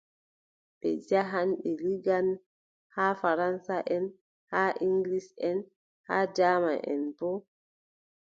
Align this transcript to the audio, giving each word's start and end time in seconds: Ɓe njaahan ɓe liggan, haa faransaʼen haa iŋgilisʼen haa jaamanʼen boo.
Ɓe 0.79 0.87
njaahan 0.97 1.49
ɓe 1.61 1.69
liggan, 1.83 2.27
haa 2.95 3.13
faransaʼen 3.21 4.05
haa 4.51 4.69
iŋgilisʼen 4.85 5.57
haa 6.07 6.23
jaamanʼen 6.35 7.01
boo. 7.17 7.37